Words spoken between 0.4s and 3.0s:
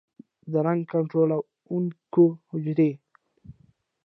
د رنګ کنټرولونکو حجرې